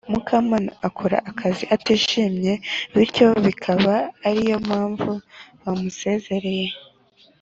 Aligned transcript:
mukamana 0.11 0.71
akora 0.87 1.17
akazi 1.29 1.63
atishimye 1.75 2.51
bityo 2.93 3.27
bikaba 3.45 3.93
ariyo 4.27 4.57
mpamvu 4.67 5.11
bamusezereye 5.63 6.69